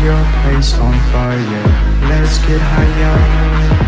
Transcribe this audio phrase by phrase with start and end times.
[0.00, 1.38] your place on fire.
[2.08, 3.81] Let's get higher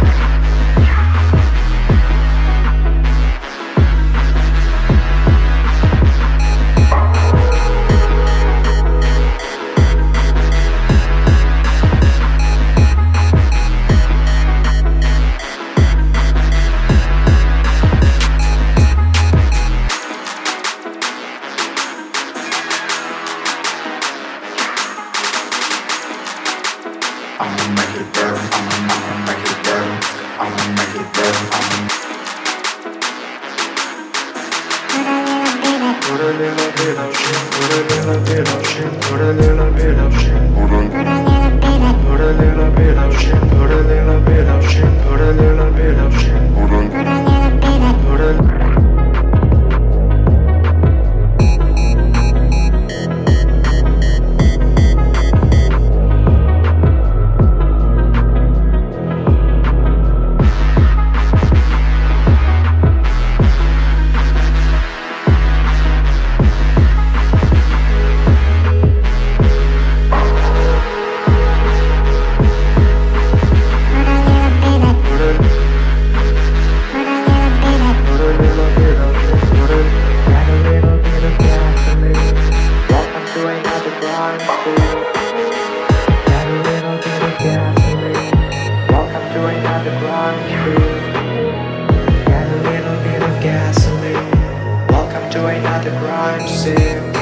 [96.65, 97.13] proceed.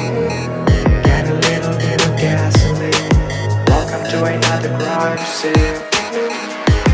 [1.03, 3.65] Get a little, bit of gasoline.
[3.67, 5.53] Welcome to another crime scene.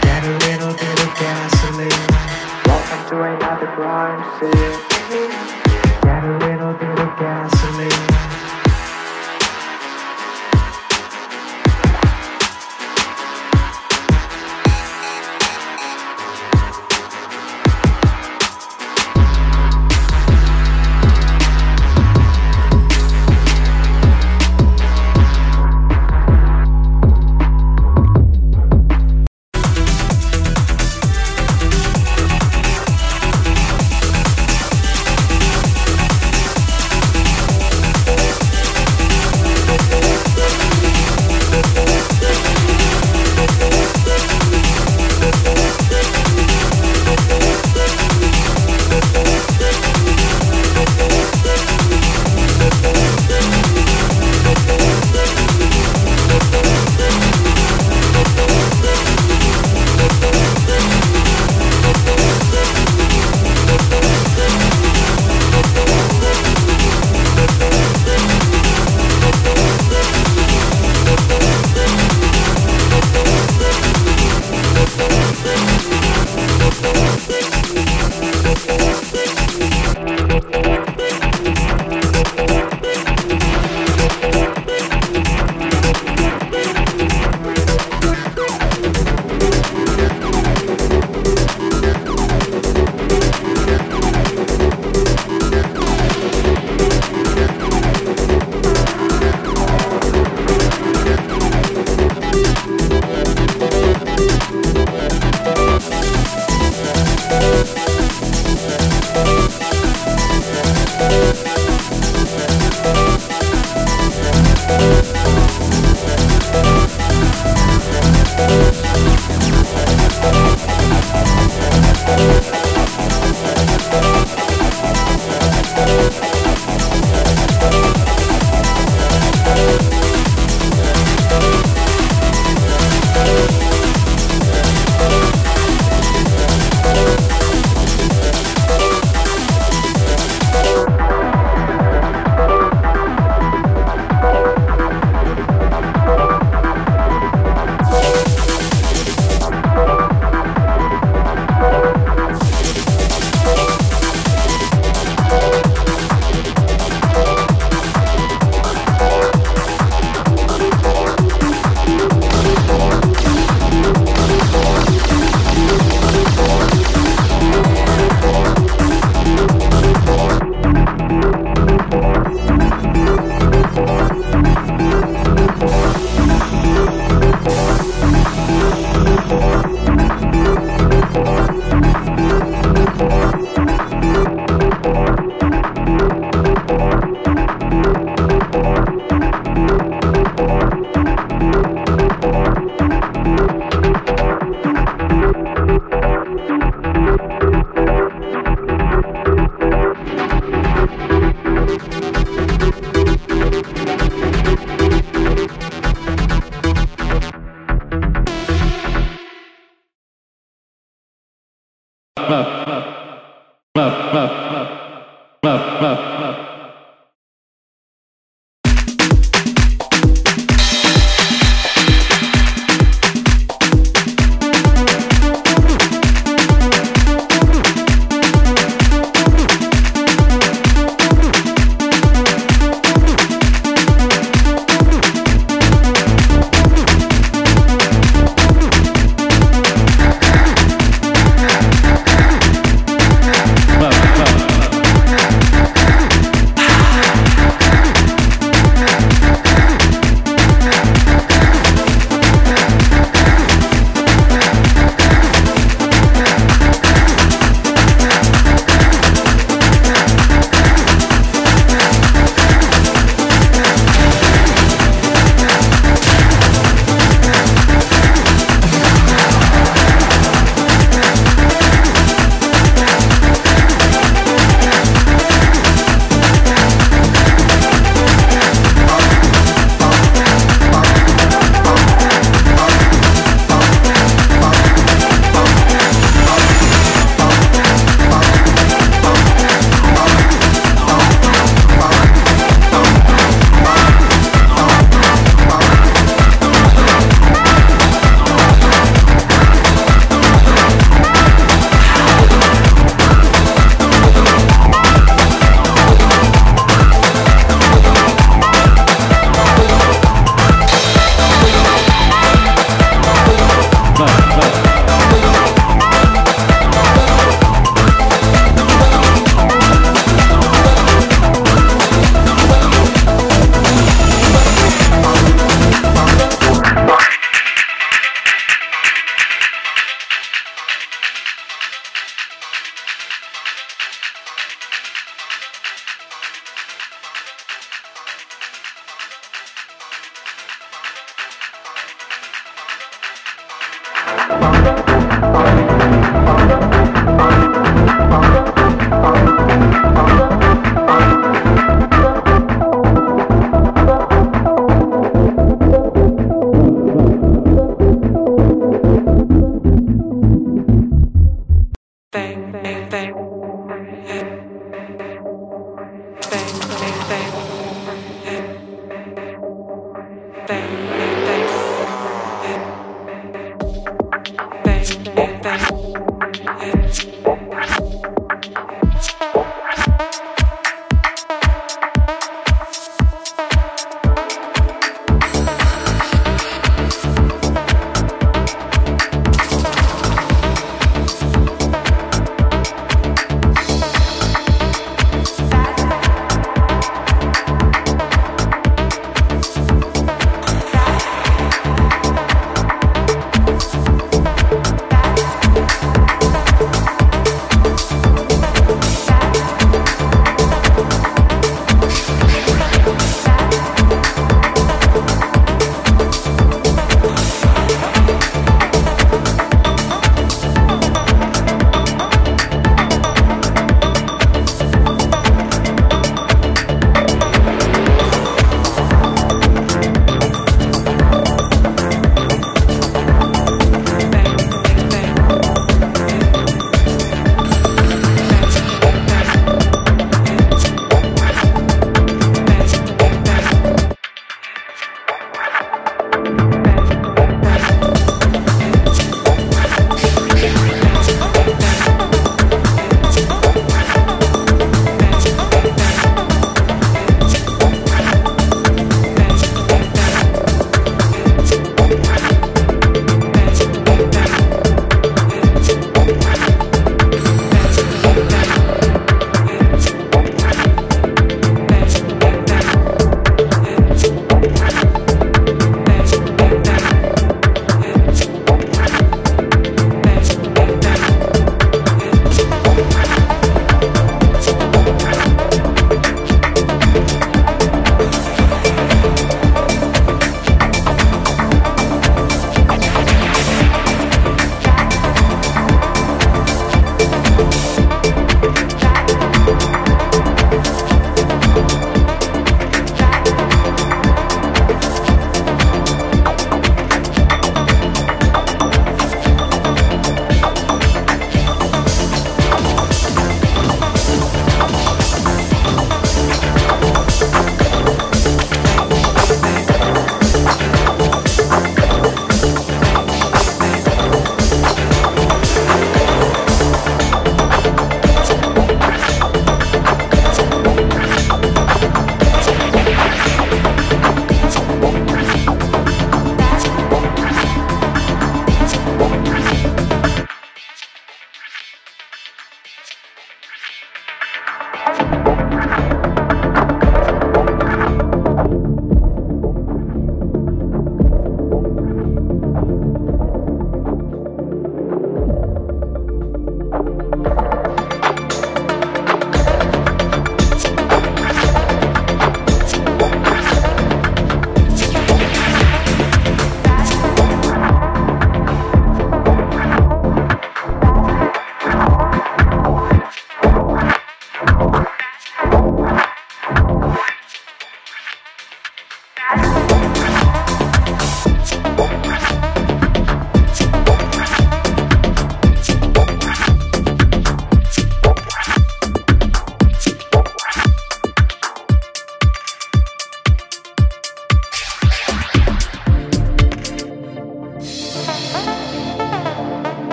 [0.00, 2.06] Get a little, bit of gasoline.
[2.66, 4.89] Welcome to another crime scene.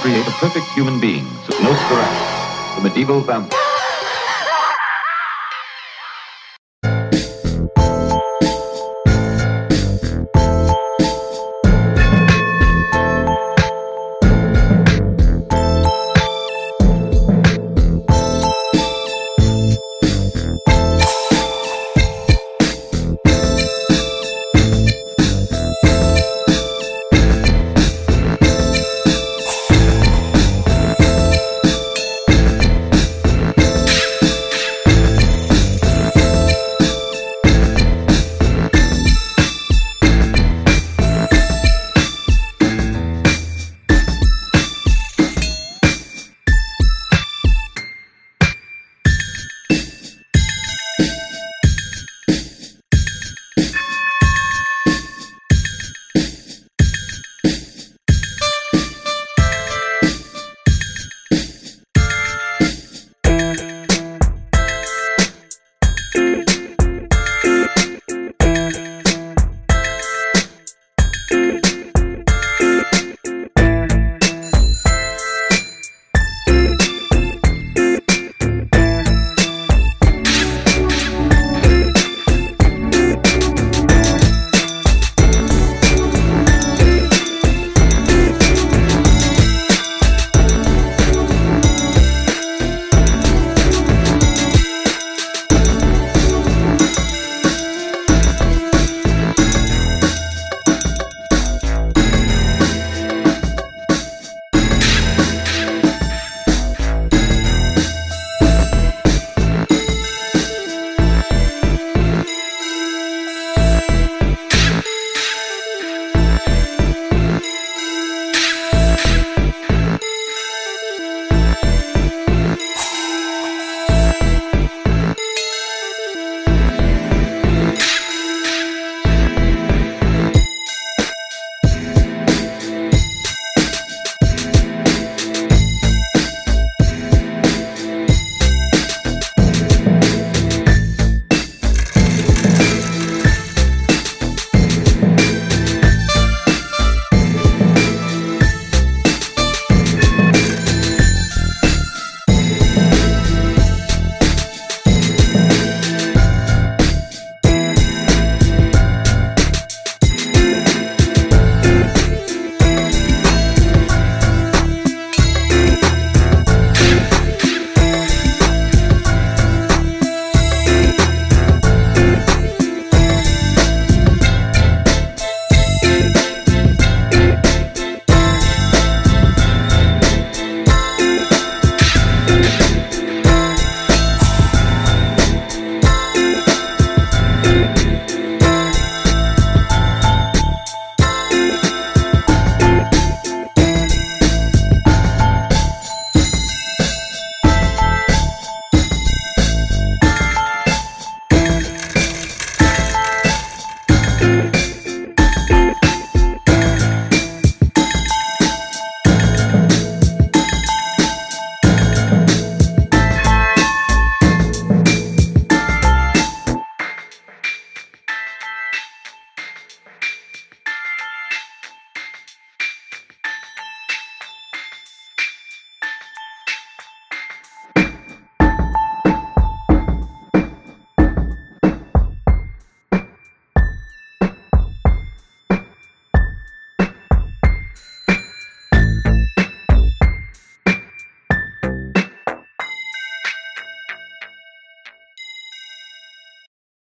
[0.00, 1.24] create a perfect human being.
[1.60, 3.59] Nosferatu, the medieval vampire.